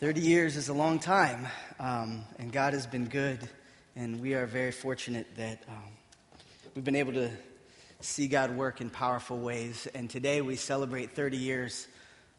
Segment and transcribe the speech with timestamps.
[0.00, 1.46] 30 years is a long time,
[1.78, 3.38] um, and God has been good,
[3.96, 5.92] and we are very fortunate that um,
[6.74, 7.30] we've been able to
[8.00, 9.86] see God work in powerful ways.
[9.94, 11.86] And today we celebrate 30 years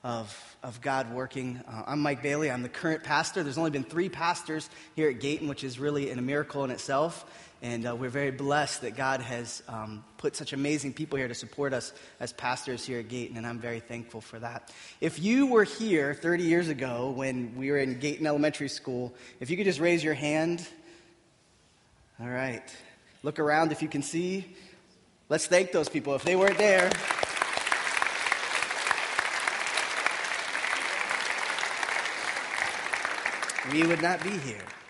[0.03, 1.61] of, of God working.
[1.67, 2.49] Uh, I'm Mike Bailey.
[2.49, 3.43] I'm the current pastor.
[3.43, 6.71] There's only been three pastors here at Gayton, which is really in a miracle in
[6.71, 7.25] itself.
[7.61, 11.35] And uh, we're very blessed that God has um, put such amazing people here to
[11.35, 14.73] support us as pastors here at Gayton, and I'm very thankful for that.
[14.99, 19.51] If you were here 30 years ago when we were in Gayton Elementary School, if
[19.51, 20.67] you could just raise your hand.
[22.19, 22.63] All right.
[23.21, 24.55] Look around if you can see.
[25.29, 26.89] Let's thank those people if they weren't there.
[33.71, 34.80] We would not be here.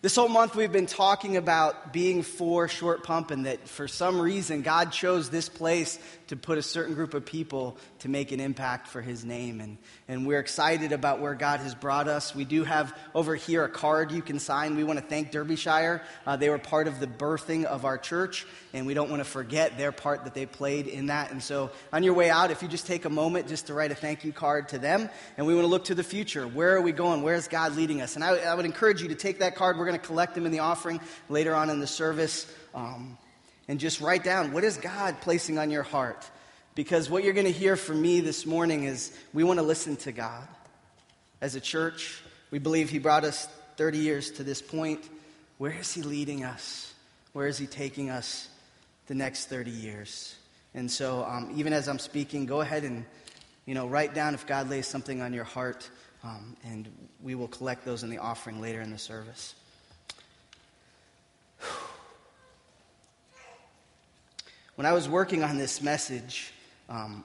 [0.00, 4.20] This whole month, we've been talking about being for Short Pump, and that for some
[4.20, 5.98] reason, God chose this place
[6.28, 9.60] to put a certain group of people to make an impact for His name.
[9.60, 9.76] And,
[10.06, 12.32] and we're excited about where God has brought us.
[12.32, 14.76] We do have over here a card you can sign.
[14.76, 16.02] We want to thank Derbyshire.
[16.24, 19.28] Uh, they were part of the birthing of our church, and we don't want to
[19.28, 21.32] forget their part that they played in that.
[21.32, 23.90] And so, on your way out, if you just take a moment just to write
[23.90, 26.46] a thank you card to them, and we want to look to the future.
[26.46, 27.22] Where are we going?
[27.22, 28.14] Where is God leading us?
[28.14, 29.76] And I, I would encourage you to take that card.
[29.76, 32.46] We're going to collect them in the offering later on in the service.
[32.74, 33.18] Um,
[33.68, 36.28] and just write down what is God placing on your heart.
[36.74, 39.96] Because what you're going to hear from me this morning is we want to listen
[39.96, 40.46] to God.
[41.40, 43.46] As a church, we believe He brought us
[43.76, 45.08] 30 years to this point.
[45.58, 46.92] Where is He leading us?
[47.32, 48.48] Where is He taking us
[49.06, 50.36] the next 30 years?
[50.74, 53.04] And so, um, even as I'm speaking, go ahead and
[53.68, 55.90] you know, write down if God lays something on your heart,
[56.24, 56.88] um, and
[57.22, 59.54] we will collect those in the offering later in the service.
[64.78, 66.52] When I was working on this message
[66.88, 67.24] um,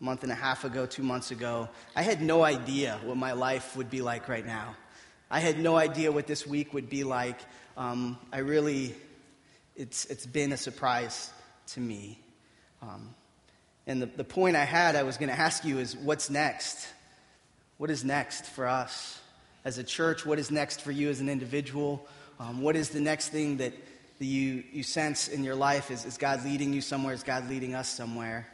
[0.00, 3.32] a month and a half ago, two months ago, I had no idea what my
[3.32, 4.76] life would be like right now.
[5.28, 7.40] I had no idea what this week would be like.
[7.76, 8.94] Um, I really,
[9.74, 11.32] it's, it's been a surprise
[11.72, 12.20] to me.
[12.80, 13.12] Um,
[13.88, 16.86] and the, the point I had, I was going to ask you is what's next?
[17.78, 19.20] What is next for us
[19.64, 20.24] as a church?
[20.24, 22.06] What is next for you as an individual?
[22.38, 23.74] Um, what is the next thing that
[24.22, 25.90] that you, you sense in your life?
[25.90, 27.12] Is, is God leading you somewhere?
[27.12, 28.46] Is God leading us somewhere?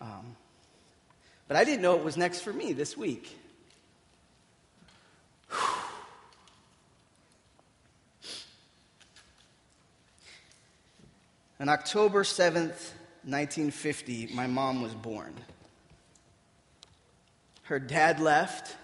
[0.00, 0.34] Um,
[1.46, 3.36] but I didn't know it was next for me this week.
[11.60, 12.94] On October 7th,
[13.26, 15.34] 1950, my mom was born.
[17.64, 18.74] Her dad left.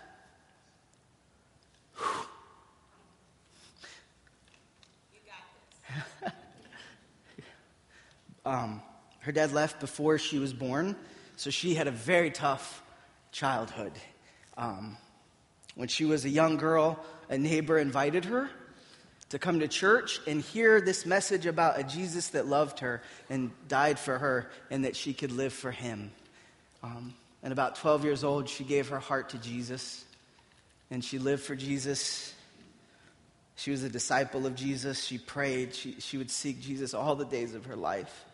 [8.47, 8.81] Um,
[9.21, 10.95] her dad left before she was born,
[11.37, 12.83] so she had a very tough
[13.33, 13.93] childhood.
[14.57, 14.97] Um,
[15.75, 18.49] when she was a young girl, a neighbor invited her
[19.31, 23.51] to come to church and hear this message about a Jesus that loved her and
[23.67, 26.13] died for her and that she could live for him.
[26.83, 30.05] Um, and about 12 years old, she gave her heart to Jesus
[30.91, 32.33] and she lived for Jesus.
[33.57, 35.03] She was a disciple of Jesus.
[35.03, 35.75] She prayed.
[35.75, 38.25] She, she would seek Jesus all the days of her life.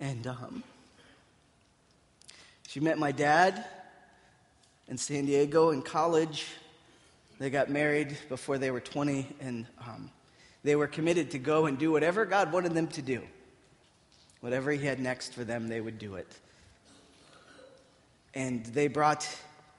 [0.00, 0.62] And um,
[2.66, 3.64] she met my dad
[4.88, 6.46] in San Diego in college.
[7.38, 10.10] They got married before they were 20, and um,
[10.62, 13.22] they were committed to go and do whatever God wanted them to do.
[14.40, 16.30] Whatever He had next for them, they would do it.
[18.34, 19.28] And they brought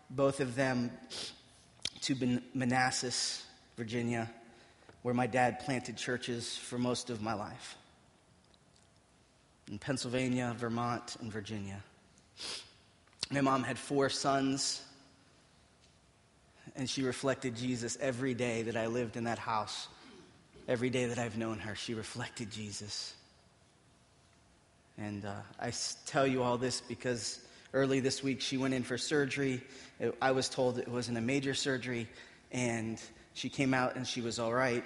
[0.09, 0.91] both of them
[2.01, 3.45] to Manassas,
[3.75, 4.29] Virginia,
[5.01, 7.75] where my dad planted churches for most of my life
[9.69, 11.81] in Pennsylvania, Vermont, and Virginia.
[13.31, 14.83] My mom had four sons,
[16.75, 19.87] and she reflected Jesus every day that I lived in that house.
[20.67, 23.13] Every day that I've known her, she reflected Jesus.
[24.97, 25.71] And uh, I
[26.05, 27.39] tell you all this because
[27.73, 29.61] early this week she went in for surgery.
[29.99, 32.07] It, I was told it wasn't a major surgery,
[32.51, 32.99] and
[33.33, 34.83] she came out and she was all right.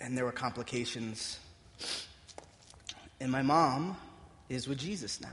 [0.00, 1.38] And there were complications
[3.20, 3.96] and my mom
[4.48, 5.28] is with Jesus now.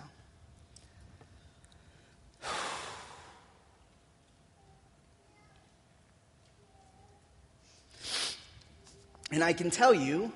[9.32, 10.32] And I can tell you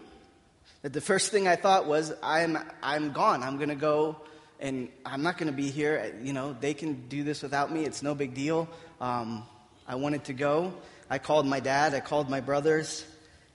[0.81, 3.43] that the first thing I thought was, I'm, I'm gone.
[3.43, 4.15] I'm going to go
[4.59, 6.15] and I'm not going to be here.
[6.21, 7.83] You know, they can do this without me.
[7.83, 8.69] It's no big deal.
[9.01, 9.43] Um,
[9.87, 10.73] I wanted to go.
[11.09, 13.05] I called my dad, I called my brothers,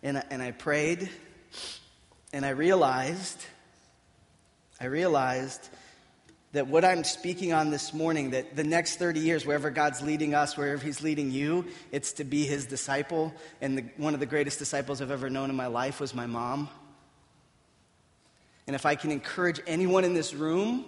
[0.02, 1.10] and, and I prayed.
[2.32, 3.44] And I realized,
[4.80, 5.68] I realized
[6.52, 10.34] that what I'm speaking on this morning, that the next 30 years, wherever God's leading
[10.34, 13.32] us, wherever He's leading you, it's to be His disciple.
[13.60, 16.26] And the, one of the greatest disciples I've ever known in my life was my
[16.26, 16.68] mom.
[18.66, 20.84] And if I can encourage anyone in this room,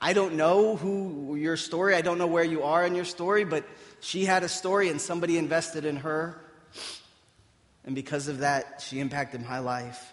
[0.00, 3.44] I don't know who your story, I don't know where you are in your story,
[3.44, 3.64] but
[4.00, 6.41] she had a story and somebody invested in her.
[7.84, 10.12] And because of that, she impacted my life.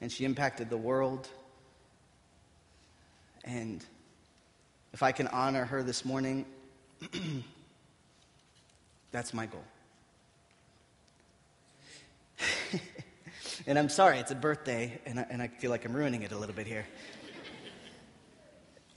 [0.00, 1.28] And she impacted the world.
[3.44, 3.84] And
[4.92, 6.46] if I can honor her this morning,
[9.12, 9.64] that's my goal.
[13.66, 16.32] and I'm sorry, it's a birthday, and I, and I feel like I'm ruining it
[16.32, 16.86] a little bit here.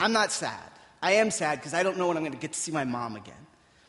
[0.00, 0.70] I'm not sad.
[1.02, 2.84] I am sad because I don't know when I'm going to get to see my
[2.84, 3.43] mom again.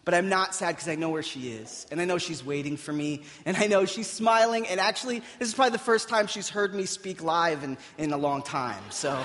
[0.06, 1.88] But I'm not sad because I know where she is.
[1.90, 3.24] And I know she's waiting for me.
[3.46, 4.68] And I know she's smiling.
[4.68, 8.13] And actually, this is probably the first time she's heard me speak live in, in
[8.13, 8.84] a long time.
[8.92, 9.19] So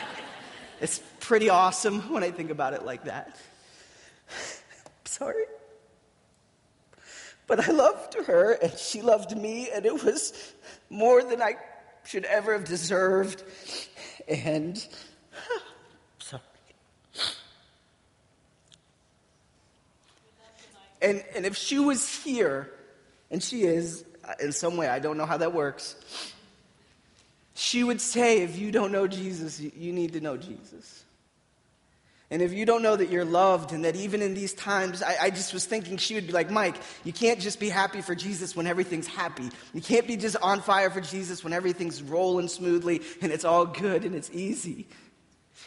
[0.82, 3.36] it's pretty awesome when I think about it like that.
[5.06, 5.44] Sorry.
[7.46, 10.54] But I loved her and she loved me, and it was
[10.88, 11.56] more than I
[12.04, 13.42] should ever have deserved.
[14.28, 14.86] And
[21.04, 22.70] And, and if she was here,
[23.30, 25.96] and she is uh, in some way, I don't know how that works,
[27.54, 31.04] she would say, if you don't know Jesus, you need to know Jesus.
[32.30, 35.16] And if you don't know that you're loved and that even in these times, I,
[35.22, 36.74] I, just was thinking she would be like, Mike,
[37.04, 39.50] you can't just be happy for Jesus when everything's happy.
[39.72, 43.66] You can't be just on fire for Jesus when everything's rolling smoothly and it's all
[43.66, 44.88] good and it's easy.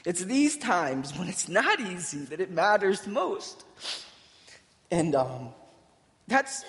[0.04, 3.64] It's these times when it's not easy that it matters most.
[4.92, 5.50] And um,
[6.28, 6.64] that's,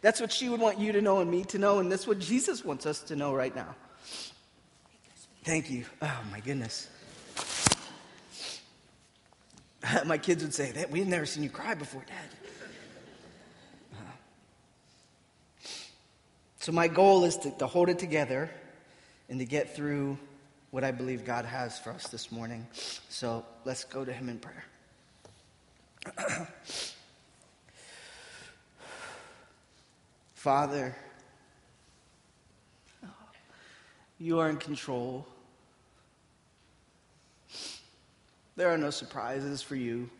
[0.00, 2.18] that's what she would want you to know and me to know, and that's what
[2.18, 3.74] Jesus wants us to know right now.
[5.44, 5.84] Thank you.
[6.00, 6.88] Oh, my goodness.
[10.06, 12.16] My kids would say, that We've never seen you cry before, Dad.
[13.94, 13.96] Uh,
[16.60, 18.50] so, my goal is to, to hold it together
[19.28, 20.16] and to get through
[20.70, 22.66] what I believe God has for us this morning.
[23.08, 24.64] So, let's go to Him in prayer.
[30.42, 30.96] Father,
[34.18, 35.24] you are in control.
[38.56, 40.10] There are no surprises for you.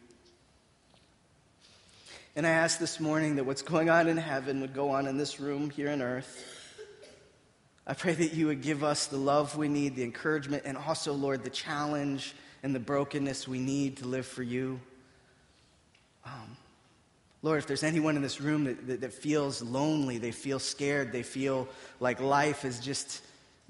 [2.36, 5.16] And I ask this morning that what's going on in heaven would go on in
[5.16, 6.46] this room here on earth.
[7.84, 11.14] I pray that you would give us the love we need, the encouragement, and also,
[11.14, 14.78] Lord, the challenge and the brokenness we need to live for you.
[16.24, 16.56] Um,
[17.42, 21.12] Lord, if there's anyone in this room that, that, that feels lonely, they feel scared,
[21.12, 21.68] they feel
[21.98, 23.22] like life is just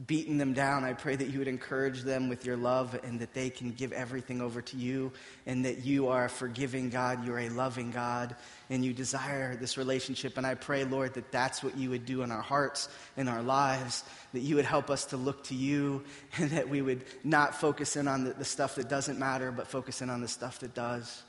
[0.06, 3.34] beaten them down, I pray that you would encourage them with your love and that
[3.34, 5.12] they can give everything over to you
[5.46, 8.34] and that you are a forgiving God, you're a loving God,
[8.70, 10.38] and you desire this relationship.
[10.38, 13.42] And I pray, Lord, that that's what you would do in our hearts, in our
[13.42, 14.02] lives,
[14.32, 16.02] that you would help us to look to you
[16.38, 19.68] and that we would not focus in on the, the stuff that doesn't matter, but
[19.68, 21.22] focus in on the stuff that does.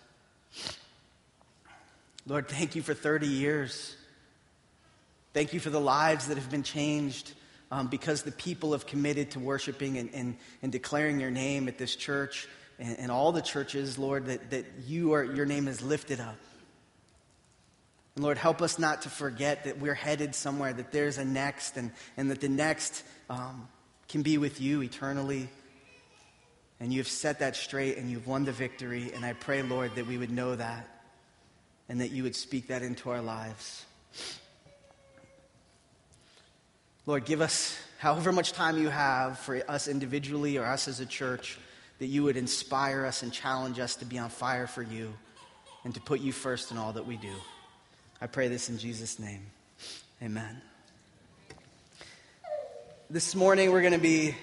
[2.25, 3.95] Lord, thank you for 30 years.
[5.33, 7.33] Thank you for the lives that have been changed
[7.69, 11.77] um, because the people have committed to worshiping and, and, and declaring your name at
[11.77, 12.47] this church
[12.79, 16.37] and, and all the churches, Lord, that, that you are, your name is lifted up.
[18.15, 21.75] And Lord, help us not to forget that we're headed somewhere, that there's a next,
[21.75, 23.67] and, and that the next um,
[24.07, 25.49] can be with you eternally.
[26.79, 29.11] And you've set that straight and you've won the victory.
[29.13, 30.92] And I pray, Lord, that we would know that
[31.89, 33.85] and that you would speak that into our lives.
[37.05, 41.05] Lord, give us however much time you have for us individually or us as a
[41.05, 41.57] church,
[41.99, 45.13] that you would inspire us and challenge us to be on fire for you
[45.83, 47.33] and to put you first in all that we do.
[48.21, 49.45] I pray this in Jesus' name.
[50.21, 50.61] Amen.
[53.09, 54.33] This morning we're going to be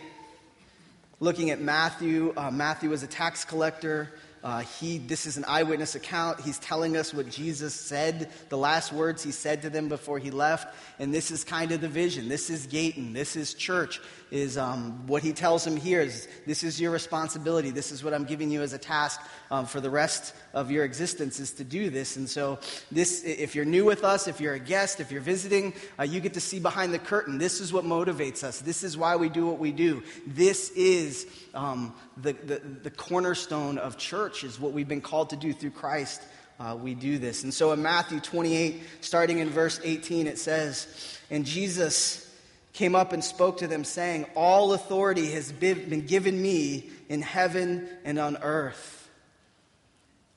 [1.19, 2.35] looking at Matthew.
[2.37, 4.11] Uh, Matthew was a tax collector.
[4.43, 6.41] Uh, he, this is an eyewitness account.
[6.41, 10.31] He's telling us what Jesus said, the last words he said to them before he
[10.31, 10.75] left.
[10.99, 12.29] And this is kind of the vision.
[12.29, 13.13] This is Gayton.
[13.13, 14.01] This is church.
[14.31, 17.71] Is um, what he tells them here is this is your responsibility.
[17.71, 19.21] This is what I'm giving you as a task
[19.51, 22.17] um, for the rest of your existence is to do this.
[22.17, 22.61] And so,
[22.93, 26.21] this, if you're new with us, if you're a guest, if you're visiting, uh, you
[26.21, 27.39] get to see behind the curtain.
[27.39, 28.61] This is what motivates us.
[28.61, 30.05] This is why we do what we do.
[30.29, 31.93] This is um,
[32.23, 36.23] the, the, the cornerstone of church is what we've been called to do through Christ.
[36.59, 37.43] Uh, we do this.
[37.43, 42.31] And so in Matthew 28, starting in verse 18, it says, And Jesus
[42.73, 47.89] came up and spoke to them, saying, All authority has been given me in heaven
[48.05, 49.09] and on earth.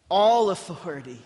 [0.09, 1.21] All authority.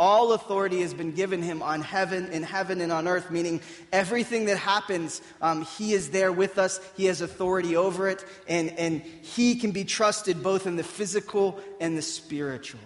[0.00, 3.60] All authority has been given him on heaven, in heaven and on earth, meaning
[3.92, 6.80] everything that happens, um, he is there with us.
[6.96, 11.60] He has authority over it, and, and he can be trusted both in the physical
[11.80, 12.80] and the spiritual.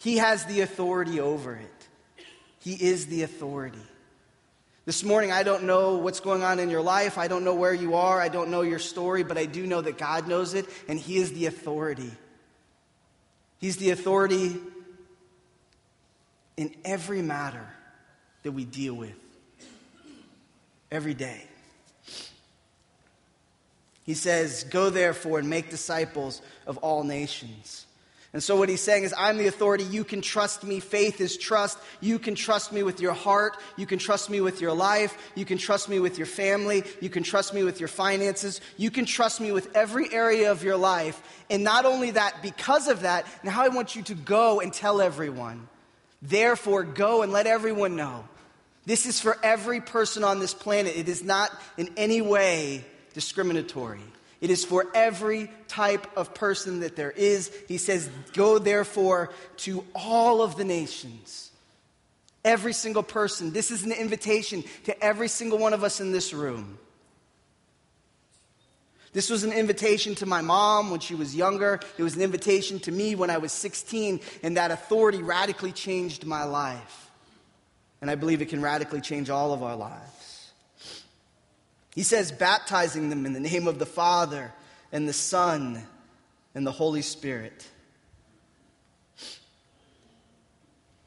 [0.00, 1.88] He has the authority over it.
[2.60, 3.78] He is the authority.
[4.84, 7.16] This morning, I don't know what's going on in your life.
[7.16, 8.20] I don't know where you are.
[8.20, 11.16] I don't know your story, but I do know that God knows it, and He
[11.16, 12.12] is the authority.
[13.58, 14.56] He's the authority
[16.56, 17.66] in every matter
[18.42, 19.14] that we deal with
[20.90, 21.44] every day.
[24.04, 27.84] He says, Go therefore and make disciples of all nations.
[28.34, 29.84] And so, what he's saying is, I'm the authority.
[29.84, 30.80] You can trust me.
[30.80, 31.78] Faith is trust.
[32.00, 33.56] You can trust me with your heart.
[33.78, 35.16] You can trust me with your life.
[35.34, 36.84] You can trust me with your family.
[37.00, 38.60] You can trust me with your finances.
[38.76, 41.22] You can trust me with every area of your life.
[41.48, 45.00] And not only that, because of that, now I want you to go and tell
[45.00, 45.66] everyone.
[46.20, 48.28] Therefore, go and let everyone know.
[48.84, 50.96] This is for every person on this planet.
[50.96, 54.00] It is not in any way discriminatory.
[54.40, 57.52] It is for every type of person that there is.
[57.66, 61.50] He says, Go therefore to all of the nations.
[62.44, 63.52] Every single person.
[63.52, 66.78] This is an invitation to every single one of us in this room.
[69.12, 71.80] This was an invitation to my mom when she was younger.
[71.96, 76.24] It was an invitation to me when I was 16, and that authority radically changed
[76.24, 77.10] my life.
[78.00, 80.37] And I believe it can radically change all of our lives.
[81.98, 84.54] He says, baptizing them in the name of the Father
[84.92, 85.82] and the Son
[86.54, 87.66] and the Holy Spirit.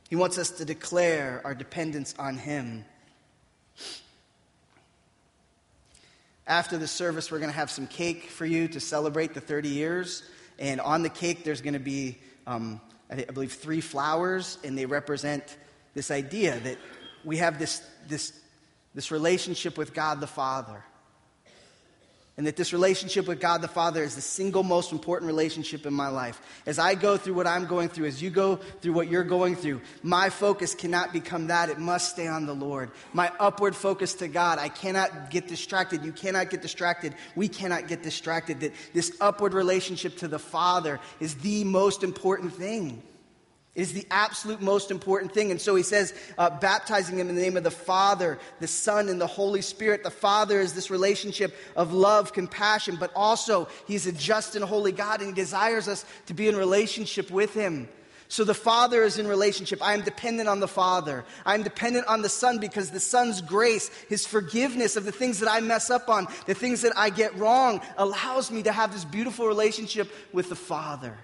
[0.10, 2.83] He wants us to declare our dependence on Him.
[6.45, 9.69] After the service, we're going to have some cake for you to celebrate the 30
[9.69, 10.24] years.
[10.60, 14.86] And on the cake, there's going to be, um, I believe, three flowers, and they
[14.86, 15.55] represent
[15.93, 16.77] this idea that
[17.24, 18.40] we have this, this
[18.93, 20.83] this relationship with God the Father.
[22.38, 25.93] And that this relationship with God the Father is the single most important relationship in
[25.93, 26.41] my life.
[26.65, 29.55] As I go through what I'm going through, as you go through what you're going
[29.55, 31.69] through, my focus cannot become that.
[31.69, 32.89] It must stay on the Lord.
[33.13, 34.60] My upward focus to God.
[34.60, 36.05] I cannot get distracted.
[36.05, 37.15] You cannot get distracted.
[37.36, 38.62] We cannot get distracted.
[38.62, 43.03] That this upward relationship to the Father is the most important thing.
[43.73, 45.49] It is the absolute most important thing.
[45.49, 49.07] And so he says, uh, baptizing him in the name of the Father, the Son,
[49.07, 50.03] and the Holy Spirit.
[50.03, 54.91] The Father is this relationship of love, compassion, but also he's a just and holy
[54.91, 57.87] God, and he desires us to be in relationship with him.
[58.27, 59.81] So the Father is in relationship.
[59.81, 61.25] I am dependent on the Father.
[61.45, 65.39] I am dependent on the Son because the Son's grace, His forgiveness of the things
[65.39, 68.93] that I mess up on, the things that I get wrong, allows me to have
[68.93, 71.17] this beautiful relationship with the Father.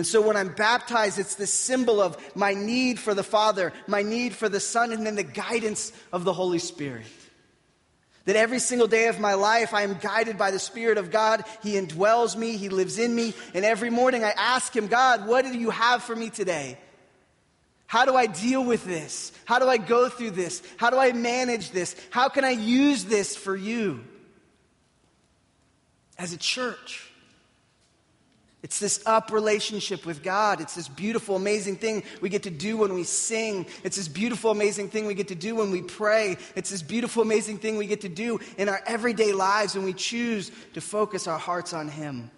[0.00, 4.00] And so when I'm baptized, it's this symbol of my need for the Father, my
[4.00, 7.04] need for the Son, and then the guidance of the Holy Spirit.
[8.24, 11.44] That every single day of my life, I am guided by the Spirit of God.
[11.62, 13.34] He indwells me, He lives in me.
[13.52, 16.78] And every morning I ask Him, God, what do you have for me today?
[17.86, 19.32] How do I deal with this?
[19.44, 20.62] How do I go through this?
[20.78, 21.94] How do I manage this?
[22.08, 24.02] How can I use this for you
[26.16, 27.09] as a church?
[28.62, 30.60] It's this up relationship with God.
[30.60, 33.66] It's this beautiful, amazing thing we get to do when we sing.
[33.84, 36.36] It's this beautiful, amazing thing we get to do when we pray.
[36.54, 39.94] It's this beautiful, amazing thing we get to do in our everyday lives when we
[39.94, 42.30] choose to focus our hearts on Him.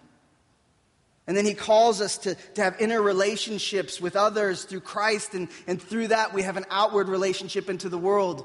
[1.26, 5.48] And then He calls us to, to have inner relationships with others through Christ, and,
[5.66, 8.44] and through that, we have an outward relationship into the world.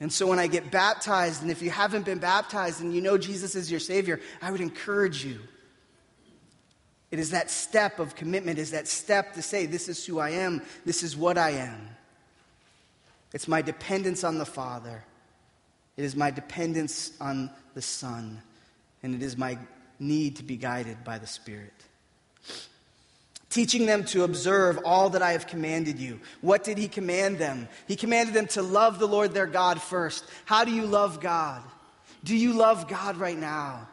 [0.00, 3.16] And so when I get baptized, and if you haven't been baptized and you know
[3.16, 5.38] Jesus is your Savior, I would encourage you
[7.12, 10.30] it is that step of commitment, is that step to say, This is who I
[10.30, 11.90] am, this is what I am.
[13.34, 15.04] It's my dependence on the Father,
[15.96, 18.40] it is my dependence on the Son,
[19.02, 19.58] and it is my
[20.00, 21.74] need to be guided by the Spirit.
[23.50, 26.18] Teaching them to observe all that I have commanded you.
[26.40, 27.68] What did he command them?
[27.86, 30.24] He commanded them to love the Lord their God first.
[30.46, 31.62] How do you love God?
[32.24, 33.86] Do you love God right now?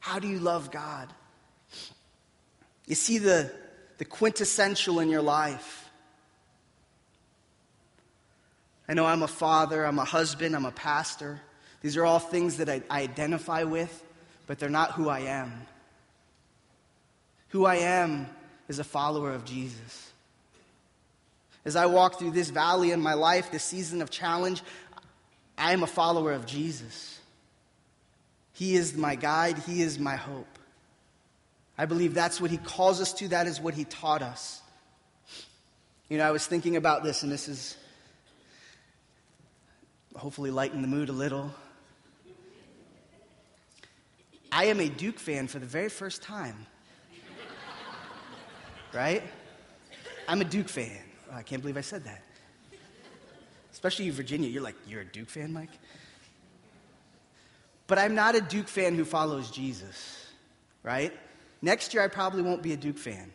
[0.00, 1.12] How do you love God?
[2.88, 3.52] You see the,
[3.98, 5.90] the quintessential in your life.
[8.88, 11.42] I know I'm a father, I'm a husband, I'm a pastor.
[11.82, 14.02] These are all things that I, I identify with,
[14.46, 15.52] but they're not who I am.
[17.50, 18.26] Who I am
[18.68, 20.10] is a follower of Jesus.
[21.66, 24.62] As I walk through this valley in my life, this season of challenge,
[25.58, 27.20] I am a follower of Jesus.
[28.54, 30.57] He is my guide, He is my hope.
[31.78, 34.60] I believe that's what He calls us to, that is what He taught us.
[36.08, 37.76] You know, I was thinking about this, and this is
[40.16, 41.54] hopefully lighten the mood a little.
[44.50, 46.66] I am a Duke fan for the very first time.
[48.92, 49.22] right?
[50.26, 50.98] I'm a Duke fan.
[51.30, 52.22] Oh, I can't believe I said that.
[53.70, 54.48] Especially you, Virginia.
[54.48, 55.70] You're like, you're a Duke fan, Mike?
[57.86, 60.26] But I'm not a Duke fan who follows Jesus,
[60.82, 61.12] right?
[61.60, 63.32] Next year, I probably won't be a Duke fan.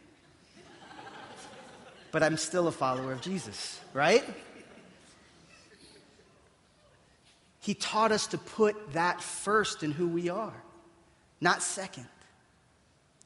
[2.12, 4.24] But I'm still a follower of Jesus, right?
[7.60, 10.54] He taught us to put that first in who we are,
[11.42, 12.08] not second.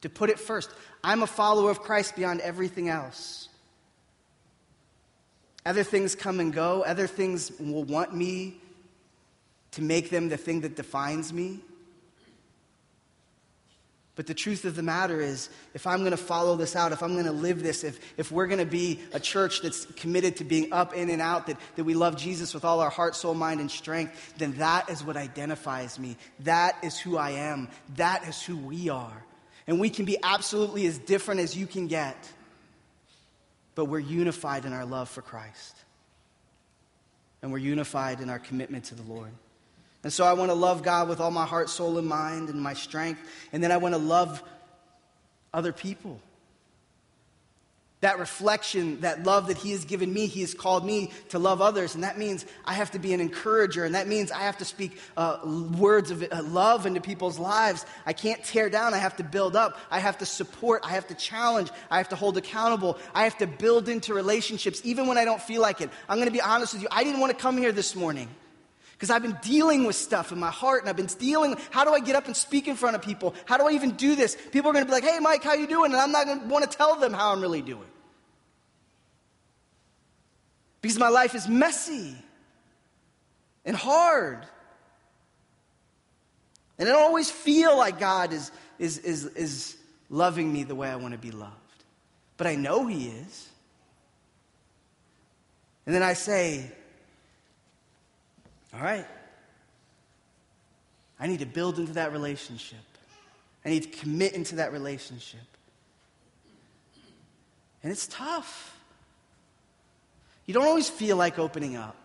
[0.02, 0.70] To put it first.
[1.02, 3.48] I'm a follower of Christ beyond everything else.
[5.66, 6.82] Other things come and go.
[6.82, 8.60] Other things will want me
[9.72, 11.60] to make them the thing that defines me.
[14.18, 17.04] But the truth of the matter is, if I'm going to follow this out, if
[17.04, 20.38] I'm going to live this, if, if we're going to be a church that's committed
[20.38, 23.14] to being up, in, and out, that, that we love Jesus with all our heart,
[23.14, 26.16] soul, mind, and strength, then that is what identifies me.
[26.40, 27.68] That is who I am.
[27.94, 29.24] That is who we are.
[29.68, 32.16] And we can be absolutely as different as you can get,
[33.76, 35.76] but we're unified in our love for Christ.
[37.40, 39.30] And we're unified in our commitment to the Lord.
[40.04, 42.60] And so I want to love God with all my heart, soul, and mind and
[42.60, 43.20] my strength.
[43.52, 44.42] And then I want to love
[45.52, 46.20] other people.
[48.00, 51.60] That reflection, that love that He has given me, He has called me to love
[51.60, 51.96] others.
[51.96, 53.84] And that means I have to be an encourager.
[53.84, 55.38] And that means I have to speak uh,
[55.76, 57.84] words of uh, love into people's lives.
[58.06, 58.94] I can't tear down.
[58.94, 59.78] I have to build up.
[59.90, 60.82] I have to support.
[60.84, 61.70] I have to challenge.
[61.90, 62.98] I have to hold accountable.
[63.16, 65.90] I have to build into relationships, even when I don't feel like it.
[66.08, 66.88] I'm going to be honest with you.
[66.92, 68.28] I didn't want to come here this morning
[68.98, 71.92] because I've been dealing with stuff in my heart and I've been dealing how do
[71.92, 73.32] I get up and speak in front of people?
[73.44, 74.36] How do I even do this?
[74.50, 76.40] People are going to be like, "Hey Mike, how you doing?" and I'm not going
[76.40, 77.86] to want to tell them how I'm really doing.
[80.82, 82.16] Because my life is messy
[83.64, 84.44] and hard.
[86.78, 89.76] And I don't always feel like God is, is, is, is
[90.10, 91.54] loving me the way I want to be loved.
[92.36, 93.48] But I know He is.
[95.86, 96.70] And then I say,
[98.78, 99.06] all right.
[101.18, 102.78] I need to build into that relationship.
[103.64, 105.40] I need to commit into that relationship.
[107.82, 108.78] And it's tough.
[110.46, 111.96] You don't always feel like opening up.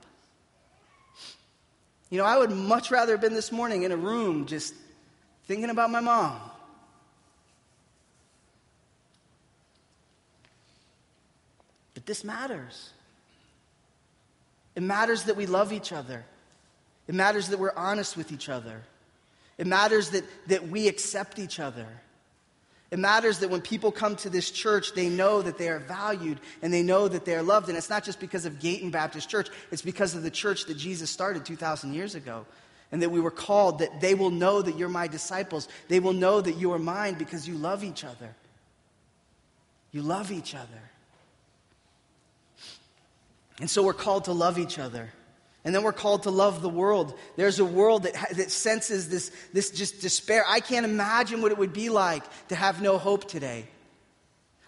[2.09, 4.73] You know, I would much rather have been this morning in a room just
[5.45, 6.39] thinking about my mom.
[11.93, 12.89] But this matters.
[14.75, 16.25] It matters that we love each other.
[17.07, 18.81] It matters that we're honest with each other.
[19.57, 21.87] It matters that, that we accept each other.
[22.91, 26.39] It matters that when people come to this church, they know that they are valued
[26.61, 27.67] and they know that they are loved.
[27.67, 30.77] And it's not just because of Gayton Baptist Church, it's because of the church that
[30.77, 32.45] Jesus started 2,000 years ago.
[32.91, 35.67] And that we were called, that they will know that you're my disciples.
[35.87, 38.35] They will know that you are mine because you love each other.
[39.91, 40.67] You love each other.
[43.59, 45.09] And so we're called to love each other.
[45.65, 47.17] And then we're called to love the world.
[47.37, 50.43] There's a world that, that senses this, this just despair.
[50.47, 53.67] I can't imagine what it would be like to have no hope today.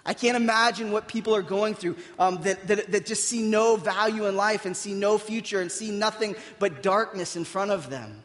[0.06, 3.76] I can't imagine what people are going through um, that, that, that just see no
[3.76, 7.90] value in life and see no future and see nothing but darkness in front of
[7.90, 8.24] them.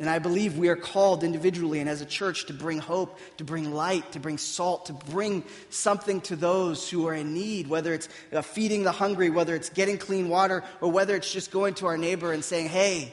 [0.00, 3.44] And I believe we are called individually and as a church to bring hope, to
[3.44, 7.92] bring light, to bring salt, to bring something to those who are in need, whether
[7.92, 11.74] it's uh, feeding the hungry, whether it's getting clean water, or whether it's just going
[11.74, 13.12] to our neighbor and saying, Hey,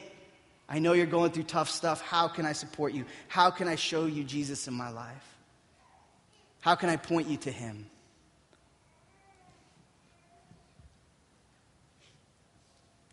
[0.68, 2.02] I know you're going through tough stuff.
[2.02, 3.04] How can I support you?
[3.26, 5.36] How can I show you Jesus in my life?
[6.60, 7.86] How can I point you to him?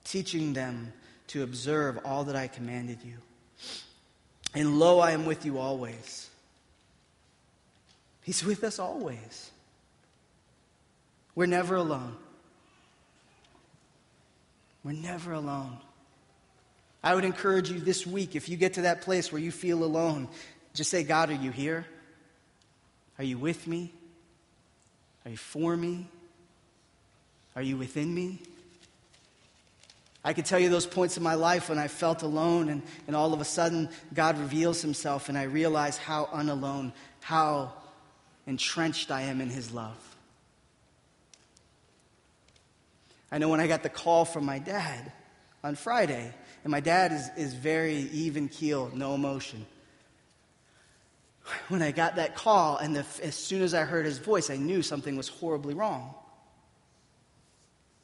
[0.04, 0.94] Teaching them
[1.28, 3.18] to observe all that I commanded you.
[4.54, 6.30] And lo, I am with you always.
[8.22, 9.52] He's with us always.
[11.36, 12.16] We're never alone.
[14.84, 15.78] We're never alone.
[17.04, 19.84] I would encourage you this week, if you get to that place where you feel
[19.84, 20.28] alone,
[20.74, 21.86] just say, God, are you here?
[23.18, 23.94] Are you with me?
[25.26, 26.08] Are you for me?
[27.56, 28.40] Are you within me?
[30.24, 33.16] I could tell you those points in my life when I felt alone, and, and
[33.16, 37.74] all of a sudden God reveals himself, and I realize how unalone, how
[38.48, 39.98] entrenched I am in his love.
[43.32, 45.12] I know when I got the call from my dad
[45.64, 46.34] on Friday,
[46.64, 49.66] and my dad is, is very even keeled, no emotion.
[51.68, 54.56] When I got that call, and the, as soon as I heard his voice, I
[54.56, 56.14] knew something was horribly wrong.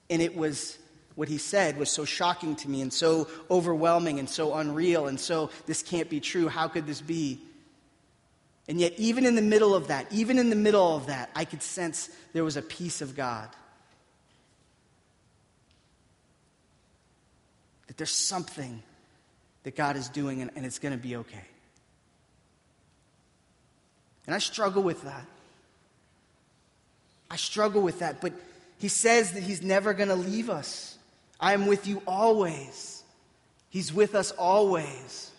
[0.09, 0.77] And it was
[1.19, 5.19] what he said was so shocking to me and so overwhelming and so unreal and
[5.19, 6.47] so this can't be true.
[6.47, 7.41] How could this be?
[8.69, 11.43] And yet, even in the middle of that, even in the middle of that, I
[11.43, 13.49] could sense there was a peace of God.
[17.87, 18.81] that there's something
[19.63, 21.43] that God is doing and, and it's going to be okay.
[24.25, 25.25] And I struggle with that.
[27.29, 28.31] I struggle with that, but
[28.77, 30.88] he says that he's never going to leave us.
[31.39, 33.03] I am with you always.
[33.69, 35.31] He's with us always.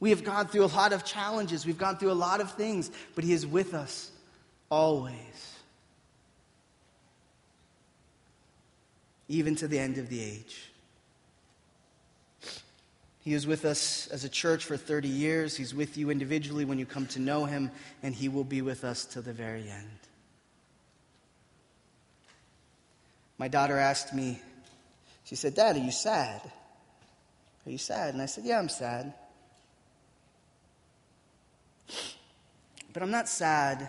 [0.00, 2.90] We have gone through a lot of challenges, we've gone through a lot of things,
[3.14, 4.10] but he is with us
[4.70, 5.14] always.
[9.28, 10.70] Even to the end of the age.
[13.22, 15.54] He was with us as a church for 30 years.
[15.54, 17.70] He's with you individually when you come to know Him,
[18.02, 19.98] and He will be with us till the very end.
[23.36, 24.40] My daughter asked me,
[25.30, 26.42] she said, Dad, are you sad?
[27.64, 28.14] Are you sad?
[28.14, 29.14] And I said, Yeah, I'm sad.
[32.92, 33.88] But I'm not sad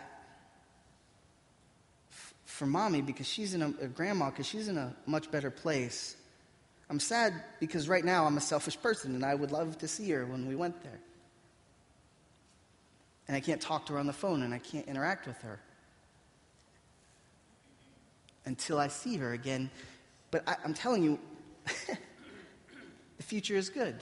[2.12, 5.50] f- for mommy because she's in a, a grandma because she's in a much better
[5.50, 6.16] place
[6.92, 10.12] I'm sad because right now I'm a selfish person and I would love to see
[10.12, 11.00] her when we went there.
[13.30, 15.62] And I can't talk to her on the phone and I can't interact with her
[18.44, 19.72] until I see her again.
[20.32, 21.18] But I, am telling you,
[23.18, 23.96] the future is good.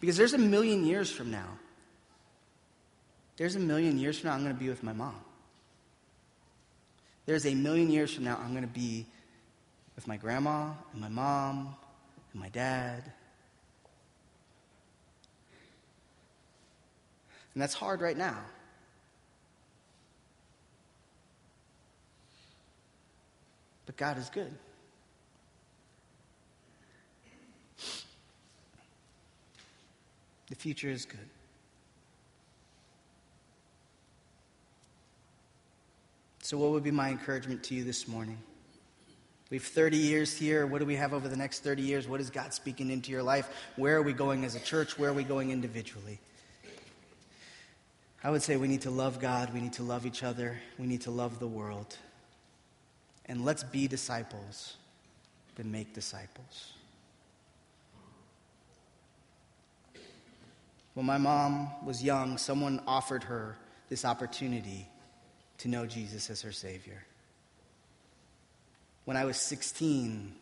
[0.00, 1.58] Because there's a million years from now,
[3.36, 5.20] there's a million years from now, I'm going to be with my mom.
[7.24, 9.06] There's a million years from now, I'm going to be
[9.94, 11.74] with my grandma and my mom
[12.32, 13.12] and my dad.
[17.54, 18.38] And that's hard right now.
[23.86, 24.52] But God is good.
[30.52, 31.18] The future is good.
[36.42, 38.36] So, what would be my encouragement to you this morning?
[39.48, 40.66] We have 30 years here.
[40.66, 42.06] What do we have over the next 30 years?
[42.06, 43.48] What is God speaking into your life?
[43.76, 44.98] Where are we going as a church?
[44.98, 46.18] Where are we going individually?
[48.22, 49.54] I would say we need to love God.
[49.54, 50.60] We need to love each other.
[50.78, 51.96] We need to love the world.
[53.24, 54.76] And let's be disciples
[55.56, 56.74] but make disciples.
[60.94, 63.56] When my mom was young, someone offered her
[63.88, 64.88] this opportunity
[65.58, 67.04] to know Jesus as her Savior.
[69.04, 70.34] When I was 16,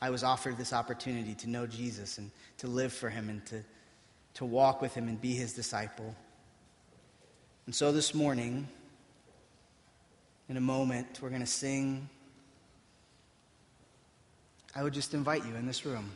[0.00, 3.62] I was offered this opportunity to know Jesus and to live for him and to,
[4.34, 6.14] to walk with him and be his disciple.
[7.66, 8.68] And so this morning,
[10.48, 12.08] in a moment, we're going to sing.
[14.74, 16.10] I would just invite you in this room.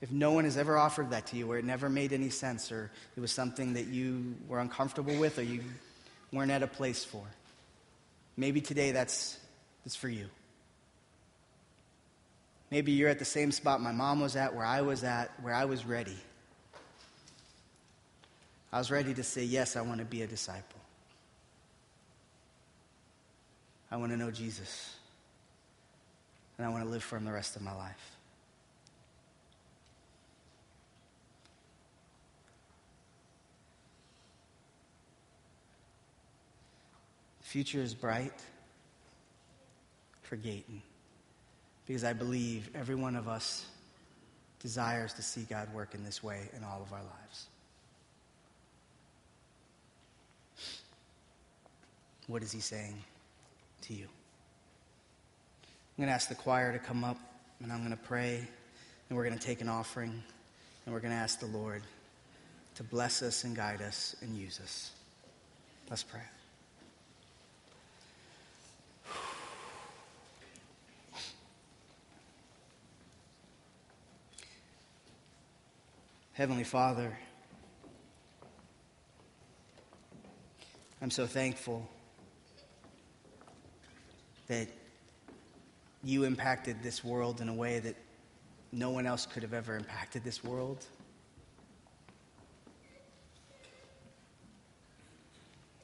[0.00, 2.70] If no one has ever offered that to you, or it never made any sense,
[2.70, 5.62] or it was something that you were uncomfortable with, or you
[6.32, 7.24] weren't at a place for,
[8.36, 9.38] maybe today that's
[9.84, 10.26] is for you.
[12.70, 15.54] Maybe you're at the same spot my mom was at, where I was at, where
[15.54, 16.16] I was ready.
[18.70, 20.80] I was ready to say, Yes, I want to be a disciple.
[23.90, 24.94] I want to know Jesus.
[26.58, 28.17] And I want to live for him the rest of my life.
[37.48, 38.42] Future is bright
[40.20, 40.82] for Gayton
[41.86, 43.64] because I believe every one of us
[44.60, 47.46] desires to see God work in this way in all of our lives.
[52.26, 53.02] What is he saying
[53.82, 54.04] to you?
[54.04, 57.16] I'm going to ask the choir to come up,
[57.62, 58.46] and I'm going to pray,
[59.08, 60.22] and we're going to take an offering,
[60.84, 61.82] and we're going to ask the Lord
[62.74, 64.90] to bless us and guide us and use us.
[65.88, 66.20] Let's pray.
[76.38, 77.18] Heavenly Father,
[81.02, 81.88] I'm so thankful
[84.46, 84.68] that
[86.04, 87.96] you impacted this world in a way that
[88.70, 90.84] no one else could have ever impacted this world.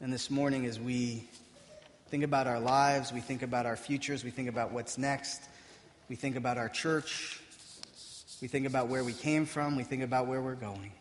[0.01, 1.25] And this morning, as we
[2.11, 5.43] think about our lives, we think about our futures, we think about what's next,
[6.09, 7.41] we think about our church,
[8.45, 10.93] we think about where we came from, we think about where we're going.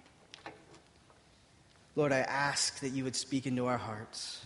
[1.94, 4.46] Lord, I ask that you would speak into our hearts.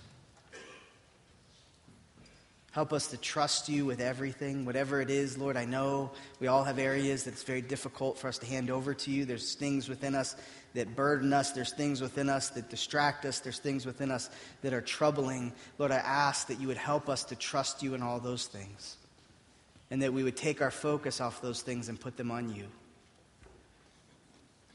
[2.72, 5.38] Help us to trust you with everything, whatever it is.
[5.38, 8.72] Lord, I know we all have areas that it's very difficult for us to hand
[8.72, 9.26] over to you.
[9.26, 10.36] There's things within us
[10.74, 14.32] that burden us, there's things within us that distract us, there's things within us
[14.64, 15.54] that are troubling.
[15.78, 18.98] Lord, I ask that you would help us to trust you in all those things
[19.92, 22.66] and that we would take our focus off those things and put them on you.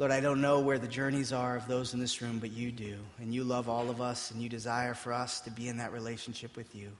[0.02, 2.72] Lord, I don't know where the journeys are of those in this room, but you
[2.72, 2.96] do.
[3.20, 5.92] And you love all of us, and you desire for us to be in that
[5.92, 6.90] relationship with you.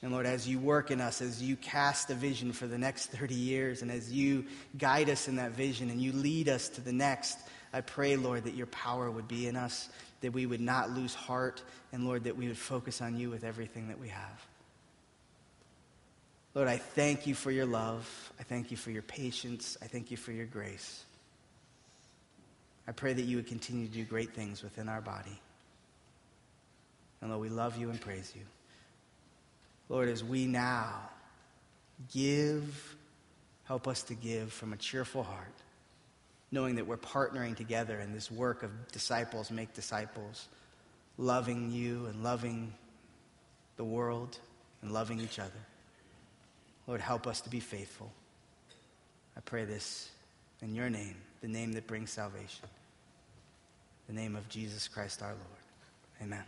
[0.00, 3.06] And Lord, as you work in us, as you cast a vision for the next
[3.10, 4.46] 30 years, and as you
[4.78, 7.36] guide us in that vision and you lead us to the next,
[7.74, 9.90] I pray, Lord, that your power would be in us,
[10.22, 13.44] that we would not lose heart, and Lord, that we would focus on you with
[13.44, 14.46] everything that we have.
[16.54, 18.32] Lord, I thank you for your love.
[18.40, 19.76] I thank you for your patience.
[19.82, 21.04] I thank you for your grace.
[22.86, 25.40] I pray that you would continue to do great things within our body.
[27.20, 28.42] And Lord, we love you and praise you.
[29.88, 31.10] Lord, as we now
[32.12, 32.96] give,
[33.64, 35.54] help us to give from a cheerful heart,
[36.50, 40.48] knowing that we're partnering together in this work of disciples make disciples,
[41.18, 42.72] loving you and loving
[43.76, 44.38] the world
[44.82, 45.50] and loving each other.
[46.86, 48.10] Lord, help us to be faithful.
[49.36, 50.10] I pray this
[50.60, 52.68] in your name, the name that brings salvation,
[54.06, 56.22] the name of Jesus Christ our Lord.
[56.22, 56.44] Amen.